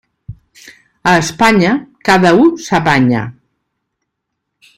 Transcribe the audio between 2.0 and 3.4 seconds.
cada u s'apanya.